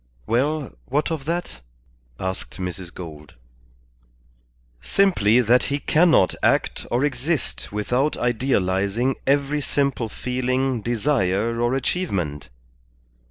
"Well, 0.25 0.71
what 0.87 1.11
of 1.11 1.25
that?" 1.25 1.59
asked 2.19 2.57
Mrs. 2.57 2.91
Gould. 2.91 3.35
"Simply 4.81 5.41
that 5.41 5.65
he 5.65 5.77
cannot 5.77 6.33
act 6.41 6.87
or 6.89 7.05
exist 7.05 7.71
without 7.71 8.17
idealizing 8.17 9.17
every 9.27 9.61
simple 9.61 10.09
feeling, 10.09 10.81
desire, 10.81 11.61
or 11.61 11.75
achievement. 11.75 12.49